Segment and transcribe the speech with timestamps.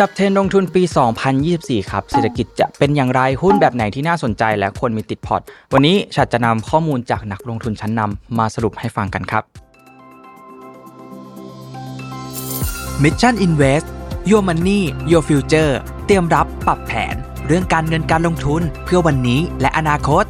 [0.00, 0.82] จับเทรนลงทุนปี
[1.36, 9.44] 2024 ครับ เศรษฐกิจจะเป็นอย่างไร หุ้นแบบไหนที่น่าสนใจและควรมีติดพอร์ต วันนี้ฉัดจะนำข้อมูลจากนักลงทุนชั้นนำมาสรุปให้ฟังกันครับ
[13.02, 13.86] Mission Invest
[14.30, 14.80] Your Money
[15.10, 15.72] Your Future
[16.06, 17.14] เตรียมรับปรับแผน
[17.46, 20.24] เรื่องการเงินการลงทุนเพื่อวันนี้และอนาคต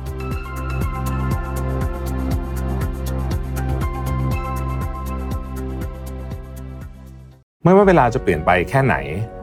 [7.66, 8.96] ไม่ว่าเวลาจะเปลี่ยนไปแค่ไหน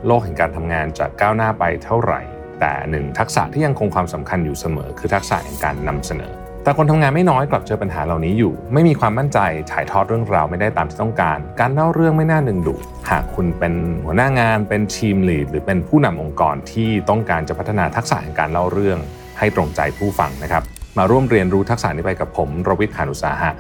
[0.08, 2.22] โลกแห่งการทำงานจะก้าวหน้าไปเท่าไหร่
[2.60, 6.32] แต่หนึ่งทักษะที่ยังคงความสำคัญอยู่เสมอ คือทักษะแห่งการนำเสนอ
[6.64, 9.40] แต่คนทำงานไม่น้อยกลับเจอปัญหาเหล่านี้อยู่ ไม่มีความมั่นใจ
[9.72, 13.74] ถ่ายทอดเรื่องราวไม่ได้ตามที่ต้องการ การเล่าเรื่องไม่น่าดึงดูดหากคุณเป็น
[14.06, 19.00] หัวหน้างาน เป็นทีมลีดหรือเป็นผู้นำองค์กรที่ต้องการจะพัฒนาทักษะแห่งการเล่าเรื่อง
[19.40, 20.64] ให้ตรงใจผู้ฟังนะครับ
[20.98, 23.52] มาร่วมเรียนรู้ทักษะนี้ไปกับผมรวิทย์หานุสาหะ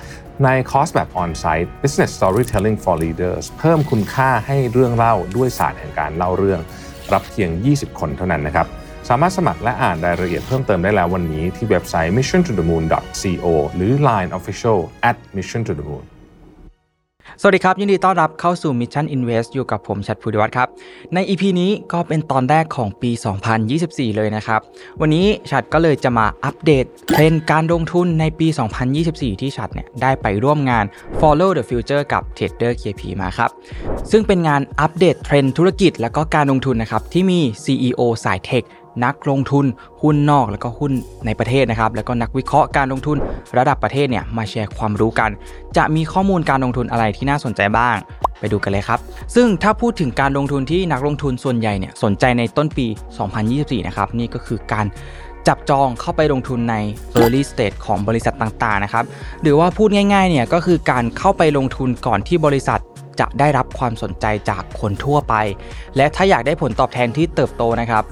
[0.43, 6.59] ในคอร์สแบบออนไซต์ Business Storytelling for Leaders เพิ่มคุณค่าให้เรื่องเล่าด้วยศาสตร์แห่งการเล่าเรื่อง
[7.13, 8.67] รับเพียง 20 คนเท่านั้นนะครับ
[9.09, 12.83] สามารถสมัครและอ่านรายละเอียดเพิ่มเติมได้แล้ววันนี้ที่เว็บไซต์ mission to the moon
[13.21, 13.45] co
[13.75, 14.79] หรือ Line Official
[15.09, 16.05] at mission to the moon
[17.39, 20.67] สวัสดีครับ ยินดีต้อนรับเข้าสู่ Mission Invest อยู่กับผมชัดภูริวัฒน์ครับ
[21.13, 23.11] ใน EP นี้ก็เป็นตอนแรกของปี
[23.63, 24.59] 2024 เลยนะครับ
[25.01, 28.47] วันนี้ชัดก็เลยจะมาอัปเดตเทรนด์การลงทุนในปี
[28.93, 30.85] 2024 ที่ชัดเนี่ยได้ไปร่วมงาน
[31.19, 33.49] Follow the Future กับ Trader KP มาครับ
[34.11, 38.63] ซึ่งเป็นงานอัปเดตเทรนด์ธุรกิจและก็การลงทุนนะครับที่มี CEO สาย tech
[39.05, 39.65] นักลงทุน
[40.01, 40.91] หุ้นนอกแล้วก็หุ้น
[41.25, 43.17] ในประเทศนะครับ แล้วก็นักวิเคราะห์การลงทุน
[43.57, 45.29] ระดับประเทศเนี่ยมาแชร์ความรู้กัน
[45.77, 47.97] จะมีข้อมูลการลงทุนอะไรที่น่าสนใจบ้าง
[48.39, 48.99] ไปดูกันเลยครับ
[49.35, 52.87] ซึ่งถ้าพูดถึงการลงทุนที่นักลงทุนส่วนใหญ่เนี่ยสนใจในต้นปี
[53.37, 54.85] 2024 นะครับนี่ก็คือการ
[55.47, 56.75] จับจองเข้าไปลงทุนใน
[57.19, 59.05] early stage ของบริษัทต่างๆนะครับ
[59.41, 62.79] หรือว่าพูดง่ายๆเนี่ยก็คือการเข้าไปลงทุนก่อนที่บริษัท
[63.19, 65.35] จะได้รับความสนใจจากคนทั่วไป
[65.97, 68.03] และถ้าอยากได้ผลตอบแทนที่เติบโตนะครับ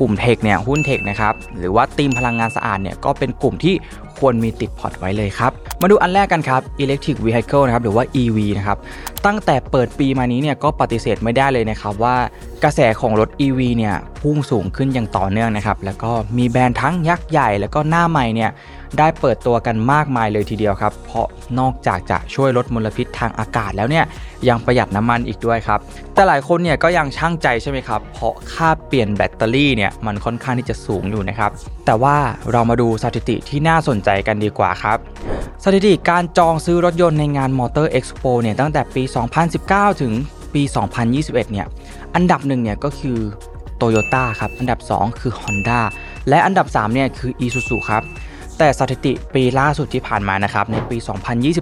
[0.00, 3.74] กลุ่มเทคเนี่ยหุ้นเทคนะครับหรือว่าทีมพลังงานสะอาดเนี่ยก็เป็นกลุ่มที่
[4.18, 8.78] ควรมีติดพอร์ตไว้เลยครับ มาดูอันแรกกันครับ electric vehicle นะครับหรือว่า EV นะครับ
[9.26, 12.16] ตั้งแต่เปิดปีมานี้เนี่ยก็ปฏิเสธไม่ได้เลยนะครับว่า
[12.64, 18.50] กระแสของรถ EV เนี่ยพุ่งสูงขึ้นอย่างต่อเนื่องนะครับแล้วก็มีแบรนด์ทั้งยักษ์ใหญ่แล้วก็หน้าใหม่เนี่ย
[18.98, 21.26] ได้เปิดตัวกันมากมายเลยทีเดียวครับ เพราะ
[21.58, 24.04] นอกจากจะช่วยลดมลพิษทางอากาศแล้วเนี่ย
[24.48, 25.80] ยังประหยัดน้ำมันอีกด้วยครับ
[26.14, 31.50] แต่หลายคนเนี่ยก็ยังชั่งใจใช่ไหมครับเพราะค่าเปลี่ยนแบตเตอรี่เนี่ยมันค่อนข้างที่จะสูงอยู่นะครับ
[31.86, 32.16] แต่ว่า
[32.52, 34.98] เรามาดูสถิติที่น่าสนใจกันดีกว่าครับ
[35.64, 39.02] สถิติการจองซื้อรถยนต์ในงานมอเตอร์เอ็กซ์โปเนี่ยตั้งแต่ปี
[39.52, 40.12] 2019 ถึง
[40.54, 40.62] ปี
[41.06, 41.66] 2021 เนี่ย
[42.14, 43.18] อันดับหนึ่งเนี่ยก็คือ
[43.76, 45.80] โตโยต้าครับ อันดับ 2 คือ Honda
[46.28, 48.02] และอันดับ 3 เนี่ยคือ Isuzu ครับ
[48.58, 50.96] แต่สถิติปีล่าสุดที่ผ่านมานะครับ ในปี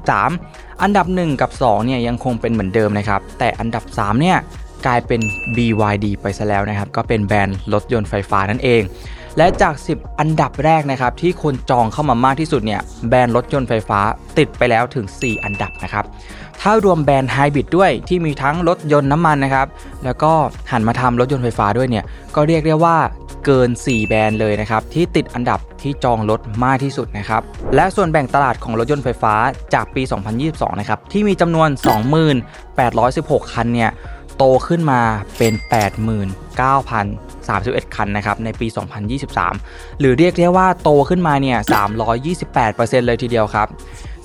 [0.09, 4.39] 2023 อันดับ 1 กับ 2 เนี่ยยังคงเป็นเหมือนเดิมนะครับ แต่อันดับ 3 เนี่ย
[4.87, 5.21] กลายเป็น
[5.57, 8.83] BYD ไปซะแล้วนะครับ ก็เป็นแบรนด์รถยนต์ไฟฟ้านั่นเอง
[9.39, 14.01] และจาก 10 อันดับแรกนะครับ ที่คนจองเข้ามามากที่สุดเนี่ยแบรนด์รถยนต์ไฟฟ้า
[14.39, 16.05] ติดไปแล้วถึง 4 อันดับนะครับ
[16.61, 19.67] ถ้ารวมแบรนด์ไฮบริดด้วยที่มีทั้งรถยนต์น้ำมันนะครับ
[20.05, 20.33] แล้วก็
[20.71, 22.97] หันมาทำรถยนต์ไฟฟ้าด้วยเนี่ยก็เรียกได้ว่า
[23.45, 27.43] เกิน 4 แบรนด์เลยนะครับ ที่ติดอันดับที่จองรถมากที่สุดนะครับ
[27.75, 29.35] และส่วนแบ่งตลาดของรถยนต์ไฟฟ้า
[29.75, 30.03] จากปี
[30.41, 31.69] 2022 นะครับ ที่มีจำนวน
[32.61, 33.91] 2816 คันเนี่ย
[34.39, 35.01] โตขึ้นมา
[35.39, 35.53] เป็น
[36.35, 38.67] 89,031 คันนะครับในปี
[39.33, 41.59] 2023 หรือเรียกได้ว่าโตขึ้นมาเนี่ย
[42.33, 43.69] 328%เลยทีเดียวครับ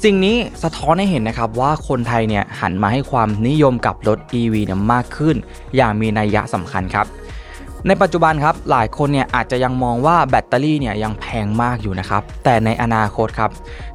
[0.04, 5.36] สิ่งนี้สะท้อนให้เห็นนะครับว่าคนไทยเนี่ยหันมาให้ความนิยมกับรถ EV เนี่ยมากขึ้น
[5.76, 7.08] อย่างมีนัยยะสำคัญครับ
[7.88, 13.52] ในปัจจุบันครับหลายคนเนี่ยอาจจะยังมองว่าแบตเตอรี่เนี่ยยังแพงมากอยู่นะครับแต่ในอนาคตครับ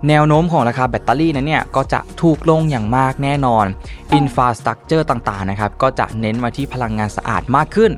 [0.08, 3.66] แนวโน้มของราคาแบตเตอรี่นั้นเนี่ยก็จะถูกลงอย่างมากแน่นอน
[4.14, 7.90] อินฟาสตรักเจอร์ต่างๆนะครับก็จะเน้นมาที่พลังงานสะอาดมากขึ้น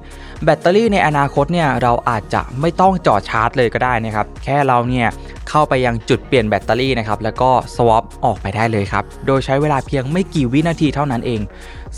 [0.44, 5.08] แบตเตอรี่ในอนาคตเนี่ยเราอาจจะไม่ต้องจอดชาร์จเลยก็ได้นะครับแค่เราเนี่ย
[5.48, 11.40] เข้าไปยังจุดเปลี่ยนแบตเตอรี่นะครับแล้วก็สวอปออกไปได้เลยครับโดยใช้เวลาเพียงไม่กี่วินาทีเท่านั้นเอง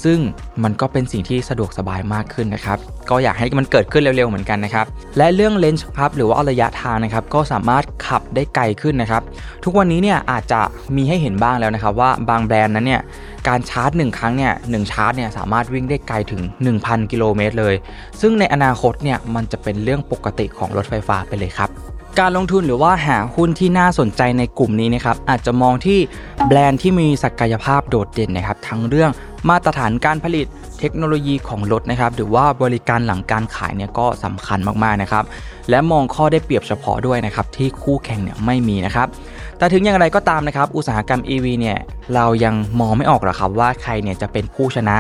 [0.04, 0.18] ซึ่ง
[0.62, 2.78] มันก็เป็นสิ่งที่สะดวกสบายมากขึ้นนะครับ
[3.10, 4.86] ก็อยากให้มันเกิดิดขึ้นเร็วๆเหมือนกันนะครับ
[5.18, 9.22] และเรื่องเลนส์ครับหรือว่าระยะทางนะครับก็สามารถขับได้ไกลขึ้นนะครับ
[9.64, 10.60] ทุกวันนี้เนี่ยอาจจะ
[10.96, 13.02] มีให้เห็นบ้างแล้วนะครับว่าบางแบรนด์นั้นเนี่ย
[13.48, 16.42] การชาร์จ 1 ครั้งเนี่ยหชาร์จเนี่ยสามารถวิ่งได้ไกลถึง
[16.76, 17.74] 1,000 กิโลเมตรเลย
[18.20, 21.70] ซึ่งในอนาคตเนี่ยมันจะเป็นเรื่องปกติของรถไฟฟ้าไปเลยครับ
[22.20, 25.98] การลงทุนหรือว่าหาหุ้นที่น่าสนใจในกลุ่มนี้นะครับอาจจะมองที่
[26.48, 29.10] แบรนด์ที่มีศักยภาพโดดเด่นนะครับทั้งเรื่อง
[29.50, 30.46] มาตรฐานการผลิต
[30.78, 35.24] เทคโนโลยีของรถนะครับหรือว่าบริการหลังการขายเนี่ยก็สำคัญมากๆนะครับ
[35.70, 39.08] และมองข้อได้เปรียบเฉพาะด้วยนะครับที่คู่แข่งเนี่ยไม่มีนะครับ
[39.58, 41.78] แต่ถึงอย่างไรก็ตามนะครับอุตสาหกรรม EV เนี่ย
[42.14, 44.96] เรายังมองไม่ออกหรอกครับว่าใครเนี่ยจะเป็นผู้ชนะ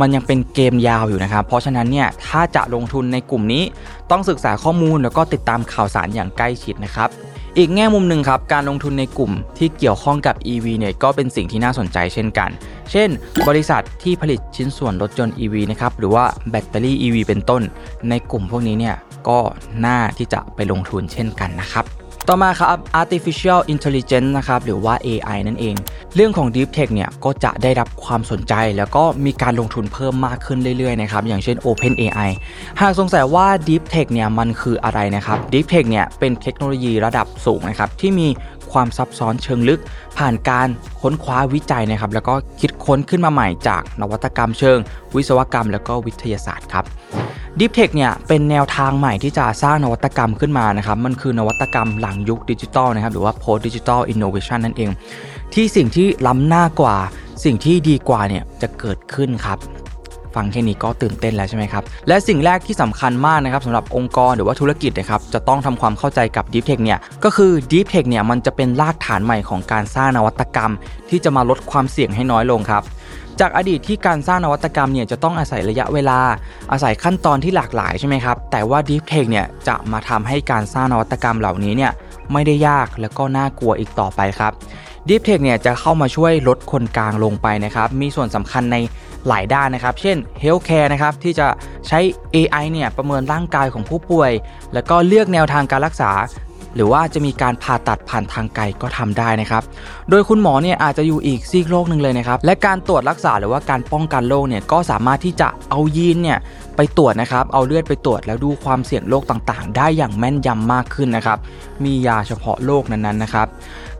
[0.00, 3.62] มันยังเป็นเกมยาวอยู่นะครับเพราะฉะนั้นเนี่ยถ้าจะลงทุนในกลุ่มนี้
[4.10, 7.08] ต้องศึกษาข้อมูลแล้วก็ติดตามข่าวสารอย่างใกล้ชิดนะครับ
[7.58, 12.50] อีกแง่มุมหนึ่งครับ การลงทุนในกลุ่มที่เกี่ยวข้องกับ EV เนี่ยก็เป็นสิ่งที่น่าสนใจเช่นกัน
[12.90, 13.08] เช่น
[13.48, 17.62] บริษัทที่ผลิตชิ้นส่วนรถยนต์ EV นะครับหรือว่าแบตเตอรี่ EV เป็นต้น
[18.08, 18.96] ในกลุ่มพวกนี้เนี่ย
[19.28, 19.38] ก็
[19.84, 21.84] น่าที่จะไปลงทุนเช่นกันนะครับ
[22.30, 25.74] ต่อมาครับ artificial intelligence นะครับหรือว่า AI นั่นเอง
[26.14, 32.30] เรื่องของ deep tech เนี่ยก็จะได้รับความสนใจ แล้วก็มีการลงทุนเพิ่มมากขึ้นเรื่อยๆนะครับอย่างเช่น Open AI
[32.80, 38.28] หากสงสัยว่า deep tech เนี่ยมันคืออะไรนะครับ deep tech เนี่ยเป็นเทคโนโลยีระดับสูงนะครับที่มี
[38.72, 39.80] ความซับซ้อนเชิงลึก
[40.18, 40.68] ผ่านการ
[41.00, 44.78] ค้นคว้าวิจัยนะครับแล้วก็คิดค้นขึ้นมาใหม่จากนวัตกรรมเชิง
[45.16, 46.84] วิศวกรรม แล้วก็วิทยาศาสตร์ครับ
[47.58, 54.90] Deep Tech เนี่ยเป็นแนวทางใหม่ที่จะสร้างนวัตกรรมขึ้นมานะครับมันคือนวัตกรรมหลังยุคดิจิทัลนะครับหรือว่า post digital innovation นั่นเอง
[55.54, 56.96] ที่สิ่งที่ล้ำหน้ากว่า
[57.44, 59.58] สิ่งที่ดีกว่าเนี่ยจะเกิดขึ้นครับ
[60.36, 70.72] ฟังแค่นี้ก็ตื่นเต้นแล้วใช่ไหมครับ และสิ่งแรกที่สำคัญมากนะครับสำหรับองค์กรหรือว่าธุรกิจนะครับจะต้องทำความเข้าใจกับ Deep Tech เนี่ยก็คือ Deep Tech เนี่ยมันจะเป็นรากฐานใหม่ของการสร้างนวัตกรรม
[71.10, 72.82] ที่จะมาลดความเสี่ยงให้น้อยลงครับ
[73.40, 76.18] จากอดีตที่การสร้างนวัตกรรมเนี่ยจะต้องอาศัยระยะเวลา
[76.72, 81.92] อาศัยขั้นตอนที่หลากหลายใช่ไหมครับ แต่ว่า Deep Tech เนี่ยจะมาทำให้การสร้างนวัตกรรมเหล่านี้เนี่ย
[82.32, 84.52] ไม่ได้ยากและก็น่ากลัวอีกต่อไปครับ
[85.08, 88.76] Deep Tech เนี่ยจะเข้ามาช่วยลดคนกลางลงไปนะครับ มีส่วนสำคัญใน
[89.28, 91.46] หลายด้านนะครับ เช่น Healthcare นะครับ ที่จะ
[91.88, 91.98] ใช้
[92.34, 94.32] AI เนี่ยประเมินร่างกายของผู้ป่วย
[94.74, 96.10] แล้วก็เลือกแนวทางการรักษา
[96.74, 99.62] หรือว่าจะมีการผ่าตัดผ่านทางไกลก็ทำได้นะครับ
[100.10, 106.38] โดยคุณหมอเนี่ยอาจจะอยู่อีกซีกโลกหนึ่งเลยนะครับ และการตรวจรักษาหรือว่าการป้องกันโรคเนี่ยก็สามารถที่จะเอายีนเนี่ย
[106.76, 111.38] ไปตรวจนะครับ เอาเลือดไปตรวจแล้วดูความเสี่ยงโรคต่างๆ ได้อย่างแม่นยำมากขึ้นนะครับ
[111.84, 113.46] มียาเฉพาะโรคนั้นๆนะครับ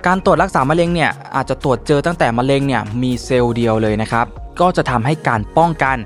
[0.07, 4.27] การตรวจรักษามะเร็งเนี่ยอาจจะตรวจเจอตั้งแต่มะเร็งเนี่ยมีเซลล์เดียวเลยนะครับ
[4.61, 5.97] ก็จะทำให้การป้องกัน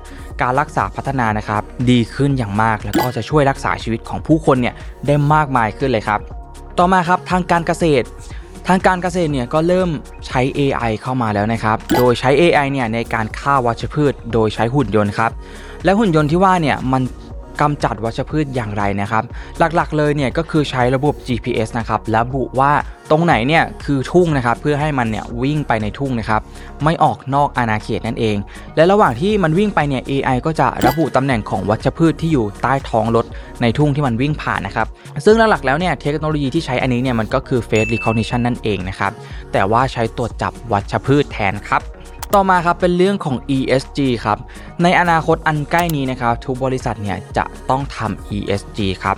[0.42, 4.74] การรักษาพัฒนานะครับดีขึ้นอย่างมากแล้วก็จะช่วยรักษาชีวิตของผู้คนเนี่ย
[5.06, 6.20] ได้มากมายขึ้นเลยครับ
[6.78, 8.06] ต่อมาครับทางการเกษตร
[8.68, 9.90] ทางการเกษตรเนี่ยก็เริ่ม
[10.26, 15.30] ใช้ AI เข้ามาแล้วนะครับ โดยใช้ AI เนี่ยในการฆ่าวัชพืช โดยใช้หุ่นยนต์ครับ
[15.84, 17.02] และหุ่นยนต์ที่ว่าเนี่ยมัน
[17.60, 19.24] กำจัดวัชพืชอย่างไรนะครับ
[19.58, 22.72] หลักๆเลยเนี่ยก็คือใช้ระบบ GPS นะครับระบุว่า
[23.10, 26.40] ตรงไหนเนี่ยคือทุ่งนะครับเพื่อให้มันเนี่ยวิ่งไปในทุ่งนะครับ
[26.84, 28.36] ไม่ออกนอกอาณาเขตนั่นเอง
[28.76, 33.26] และระหว่างที่มันวิ่งไปเนี่ย AI ก็จะระบุตำแหน่งของวัชพืชที่อยู่ใต้ท้องรถ
[33.62, 34.86] ในทุ่งที่มันวิ่งผ่านนะครับ
[35.24, 39.12] ซึ่งหลักๆแล้วเนี่ยเทคโนโลยีที่ใช้อันนี้เนี่ยมันก็คือ face recognition นั่นเองนะครับ
[39.52, 41.82] แต่ว่าใช้ตรวจจับวัชพืชแทนครับ
[42.36, 44.38] ต่อมาครับเป็นเรื่องของ ESG ครับ
[44.82, 49.16] ในอนาคตอันใกล้นี้นะครับทุกบริษัทเนี่ยจะต้องทำ ESG ครับ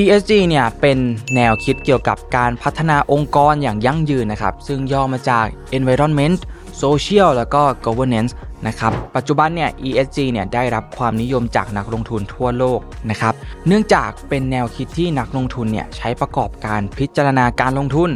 [0.00, 0.98] ESG เนี่ยเป็น
[1.36, 5.46] แนวคิดเกี่ยวกับการพัฒนาองค์กรอย่างยั่งยืนนะครับ ซึ่งย่อมาจาก
[5.78, 6.38] Environment
[6.82, 8.32] Social แล้วก็ Governance
[8.68, 12.80] นะครับปัจจุบันเนี่ย ESG เนี่ยได้รับความนิยมจากนักลงทุนทั่วโลก
[13.10, 13.34] นะครับ
[13.66, 18.10] เนื่องจากเป็นแนวคิดที่นักลงทุนเนี่ยใช้ประกอบการพิจารณาการลงทุน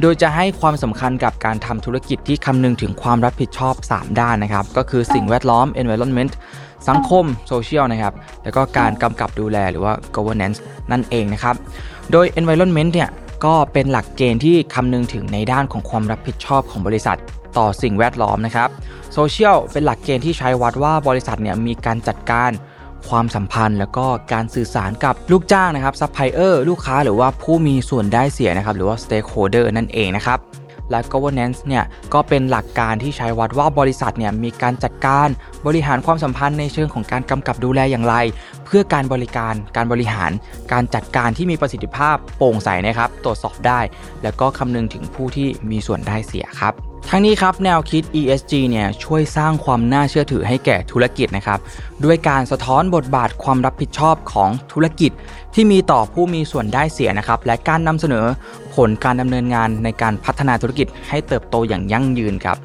[0.00, 6.32] โดยจะให้ความสำคัญกับการทำธุรกิจที่คำนึงถึงความรับผิดชอบ 3 ด้านนะครับก็คือสิ่งแวดล้อม environment
[6.88, 8.14] สังคม social นะครับ
[8.44, 10.58] แล้วก็การกำกับดูแลหรือว่า governance
[10.90, 11.54] นั่นเองนะครับ
[12.12, 13.10] โดย environment เนี่ย
[13.44, 17.18] ก็เป็นหลักเกณฑ์ที่คำนึงถึงในด้านของความรับผิดชอบของบริษัท
[17.58, 18.68] ต่อสิ่งแวดล้อมนะครับ
[19.14, 22.50] โซเชียลเป็นหลักเกณฑ์ที่ใช้วัดว่าบริษัทเนี่ยมีการจัดการ
[23.08, 30.38] ความสัมพันธ์ แล้วก็การสื่อสารกับลูกจ้างนะครับซัพพลายเออร์ลูกค้าหรือว่าผู้มีส่วนได้เสียนะครับหรือว่า stakeholder นั่นเองนะครับ
[30.90, 31.84] และ governance เนี่ย
[32.14, 35.28] ก็เป็นหลักการที่ใช้วัดว่าบริษัทเนี่ยมีการจัดการ
[35.66, 38.14] บริหารความสัมพันธ์ในเชิงของการกำกับดูแลอย่างไร
[38.64, 40.30] เพื่อการบริการการบริหาร
[40.72, 43.80] การจัดการที่มีประสิทธิภาพโปร่งใสนะครับ ตรวจสอบได้
[44.22, 51.58] แล้วก็คำนึงถึงผู้ที่มีส่วนได้เสียครับ ทั้งนี้ครับแนวคิด ESG เนี่ยช่วยสร้างความน่าเชื่อถือให้แก่ธุรกิจนะครับ
[52.04, 55.12] ด้วยการสะท้อนบทบาทความรับผิดชอบของธุรกิจ
[55.54, 58.24] ที่มีต่อผู้มีส่วนได้เสียนะครับและการนำเสนอ
[58.74, 62.56] ผลการดำเนินงานในการพัฒนาธุรกิจให้เติบโตอย่างยั่งยืนครับ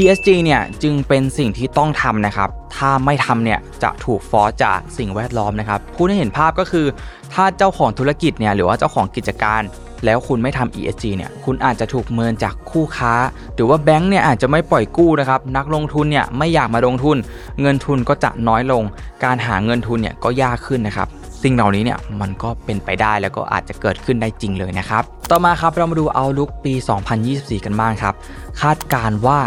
[0.00, 6.86] ESG เนี่ยจึงเป็นสิ่งที่ต้องทำนะครับ ถ้าไม่ทำเนี่ยจะถูกฟ้องจากสิ่งแวดล้อมนะครับพูดให้เห็นภาพก็คือ
[7.34, 9.62] ถ้าเจ้าของธุรกิจเนี่ยหรือว่าเจ้าของกิจการ
[10.04, 13.12] แล้วคุณไม่ทำ ESG เนี่ยคุณอาจจะถูกเมินจากคู่ค้า
[13.54, 17.16] หรือว่าแบงก์เนี่ยอาจจะไม่ปล่อยกู้นะครับนักลงทุนเนี่ยไม่อยากมาลงทุน
[17.60, 18.82] เงินทุนก็จะน้อยลง
[19.24, 21.08] การหาเงินทุนเนี่ยก็ยากขึ้นนะครับ
[21.42, 26.74] สิ่งเหล่านี้เนี่ยมันก็เป็นไปได้แล้วก็อาจจะเกิดขึ้นได้จริงเลยนะครับ ต่อมาครับเรามาดูเอาลุกปี
[27.20, 28.14] 2024 กันบ้างครับ
[28.60, 29.40] คาดการว่า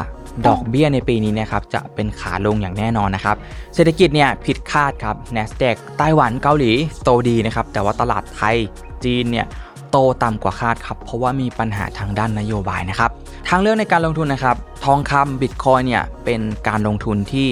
[0.47, 3.37] ดอกเบี้ยในปีนี้นะครับจะเป็นขาลงอย่างแน่นอนนะครับ
[3.75, 6.71] เศรษฐกิจเนี่ยผิดคาดครับ NASDAQ ไต้หวันเกาหลี
[7.03, 8.55] โตดีนะครับ แต่ว่าตลาดไทย
[9.03, 9.47] จีนเนี่ย
[9.91, 13.11] โตต่ำกว่าคาดครับ เพราะว่ามีปัญหาทางด้านนโยบายนะครับ
[13.49, 17.47] ทางเลือกในการลงทุนนะครับ ทองคำบิตคอยเนี่ยเป็นการลงทุนที่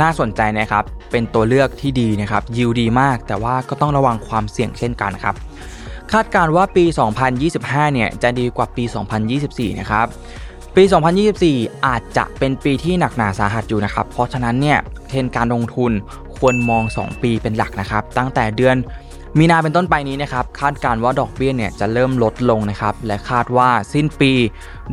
[0.00, 5.34] น่าสนใจนะครับ เป็นตัวเลือกที่ดีนะครับ ยิวดีมาก แต่ว่าก็ต้องระวังความเสี่ยงเช่นกันครับ
[6.12, 6.84] คาดการว่าปี
[7.38, 8.84] 2025 เนี่ยจะดีกว่าปี
[9.32, 10.06] 2024 นะครับ
[10.78, 10.84] ปี
[11.34, 14.78] 2024 อาจจะเป็นปีที่หนักหนาสาหัสอยู่นะครับ เพราะฉะนั้นเนี่ย
[15.08, 15.92] เทรนการลงทุน
[16.36, 18.76] ควรมอง 2 ปีเป็นหลักนะครับ ตั้งแต่เดือน
[19.38, 24.32] มีนาเป็นต้นไปนี้นะครับ คาดการว่าดอกเบี้ยเนี่ยจะเริ่มลดลงนะครับ และคาดว่าสิ้นปี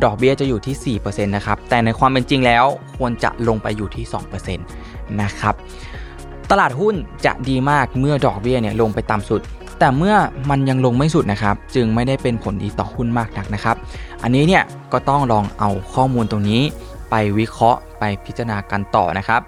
[0.04, 2.64] ดอกเบี้ยจะอยู่ที่ 4%นะครับ แต่ในความเป็นจริงแล้ว
[2.96, 4.04] ควรจะลงไปอยู่ที่
[4.50, 4.56] 2%
[5.22, 5.54] นะครับ
[6.50, 6.94] ตลาดหุ้น
[7.26, 9.40] จะดีมากเมื่อดอกเบี้ยเนี่ยลงไปต่ำสุด
[9.84, 10.16] แต่เมื่อ
[10.50, 13.76] มันยังลงไม่สุดนะครับ จึงไม่ได้เป็นผลดีต่อหุ้นมากนักนะครับ
[14.22, 16.62] อันนี้เนี่ยก็ต้องลองเอาข้อมูลตรงนี้
[17.10, 19.40] ไปวิเคราะห์ไปพิจารณากันต่อนะครับ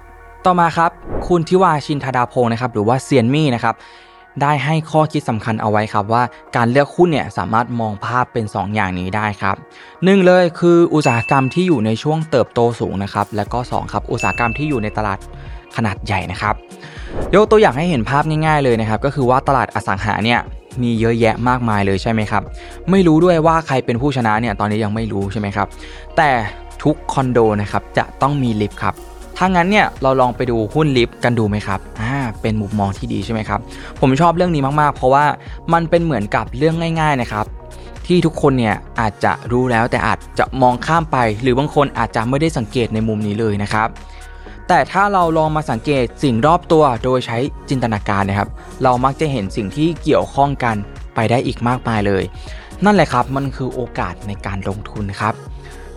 [0.45, 0.90] ต่อมาครับ
[1.28, 3.75] คุณทิวาชินธาดาพงศ์นะครับ หรือว่าเซียนมี่นะครับ
[4.43, 6.23] ได้ให้ข้อคิดสำคัญเอาไว้ครับว่า
[6.57, 9.57] การเลือกหุ้นเนี่ยสามารถมองภาพเป็น2อย่างนี้ได้ครับ
[10.05, 15.19] หนึ่งเลยคืออุตสาหกรรมที่อยู่ในช่วงเติบโตสูงนะครับและก็2ครับอุตสาหกรรมที่อยู่ในตลาด
[15.76, 16.54] ขนาดใหญ่นะครับ
[17.35, 20.40] ยกตัวอย่างให้เห็นภาพง่ายๆเลยนะครับ ก็คือว่าตลาดอสังหาเนี่ย
[20.82, 22.42] มีเยอะแยะมากมายเลยใช่ไหมครับ
[22.90, 25.66] ไม่รู้ด้วยว่าใครเป็นผู้ชนะเนี่ยตอนนี้ยังไม่รู้ใช่ไหมครับ
[26.16, 26.30] แต่
[26.82, 28.94] ทุกคอนโดนะครับจะต้องมีลิฟต์ครับ
[29.38, 33.61] ถ้างั้นเนี่ยเราลองไปดูหุ้นลิฟต์กันดูไหมครับ อ่า เป็นมุมมองที่ดีใช่ไหมครับ
[34.00, 35.25] ผมชอบเรื่องนี้มาก ๆ เพราะว่า
[35.73, 37.46] มันเป็นเหมือนกับเรื่องง่าย ๆ นะครับ
[38.06, 43.88] ที่ทุกคนเนี่ยอาจจะรู้แล้วแต่อาจจะมองข้ามไป หรือบางคนอาจจะไม่ได้สังเกตในมุมนี้เลยนะครับ
[44.68, 47.38] แต่ถ้าเราลองมาสังเกตสิ่งรอบตัวโดยใช้
[47.70, 48.50] จินตนาการนะครับ
[48.82, 50.76] เรามักจะเห็นสิ่งที่เกี่ยวข้องกัน
[51.14, 52.25] ไปได้อีกมากมายเลย
[52.85, 55.35] นั่นแหละครับมันคือโอกาสในการลงทุนครับ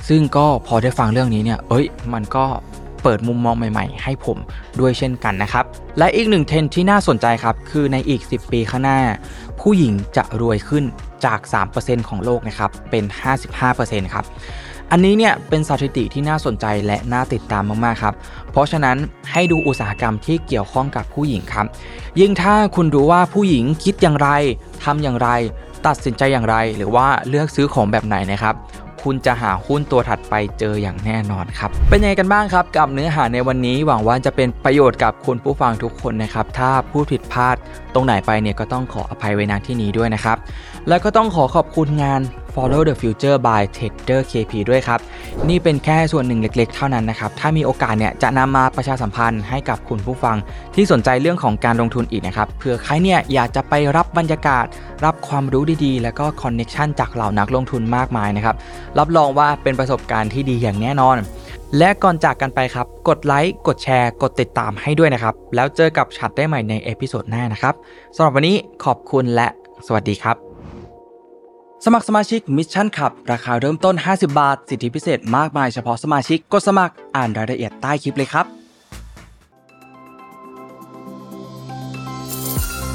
[0.09, 2.45] ซึ่งก็พอได้ฟังเรื่องนี้เนี่ยเอ้ย มันก็
[3.03, 4.37] เปิดมุมมองใหม่ๆ ให้ผม
[4.79, 5.65] ด้วยเช่นกันนะครับ
[5.97, 8.99] และอีกหนึ่งเทรนที่น่าสนใจครับ คือในอีก 10 ปีข้างหน้า
[9.61, 10.83] ผู้หญิงจะรวยขึ้น
[11.25, 11.39] จาก
[11.75, 13.03] 3%ของโลกนะครับเป็น
[13.59, 14.25] 55%ครับ
[14.91, 18.13] อันนี้เนี่ยเป็นสถิติที่น่าสนใจและน่าติดตามมากๆครับ
[18.51, 18.97] เพราะฉะนั้น
[19.31, 21.65] ให้ดูอุตสาหกรรมที่เกี่ยวข้องกับผู้หญิงครับ
[22.19, 24.29] ยิ่งถ้าคุณรู้ว่าผู้หญิงคิดอย่างไร
[24.83, 25.29] ทำอย่างไร
[25.87, 28.55] ตัดสินใจอย่างไร หรือว่าเลือกซื้อของแบบไหนนะครับ
[29.03, 37.55] คุณจะหาหุ้นตัวถัดไปเจออย่างแน่นอนครับ เป็นยังไงกันบ้างครับ กับเนื้อหาในวันนี้หวังว่าจะเป็นประโยชน์กับคุณผู้ฟังทุกคนนะครับ ถ้าพูดผิดพลาด
[37.93, 40.37] ตรงไหนไปเนี่ยก็ต้องขออภัยไว้ณที่นี้ด้วยนะครับ
[40.87, 42.21] แล้วก็ต้องขอขอบคุณงาน
[42.55, 44.99] Follow the Future by Trader KP ด้วยครับ
[45.49, 50.37] นี่เป็นแค่ส่วนหนึ่งเล็กๆ เท่านั้นนะครับ ถ้ามีโอกาสเนี่ยจะนำมาประชาสัมพันธ์ให้กับคุณผู้ฟัง
[50.75, 54.65] ที่สนใจเรื่องของการลงทุนอีกนะครับเผื่อใครเนี่ยอยากจะไปรับบรรยากาศ
[55.05, 58.55] รับความรู้ดีๆ แล้วก็ connection จากเหล่านักลงทุนมากมายนะครับ
[58.99, 61.17] รับรองว่าเป็นประสบการณ์ที่ดีอย่างแน่นอน
[61.77, 67.73] และก่อนจากกันไปครับ กดไลค์ กดแชร์ กดติดตามให้ด้วยนะครับ แล้วเจอกับชัดได้ใหม่ใน episode หน้านะครับ
[68.15, 69.47] สำหรับวันนี้ขอบคุณและ
[69.87, 70.48] สวัสดีครับ
[71.85, 78.45] สมัครสมาชิก Mission Club ราคาเริ่มต้น 50 บาท สิทธิพิเศษมากมายเฉพาะสมาชิกกดสมัครอ่านรายละเอียดใต้คลิปเลยครับ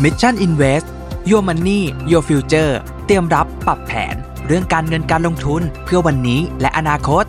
[0.02, 0.92] มิชชั่นอินเวสต์
[1.30, 2.72] Your Money Your Future
[3.06, 4.14] เตรียมรับปรับแผน
[4.46, 7.24] เรื่องการเงินการลงทุนเพื่อวันนี้และอนาคต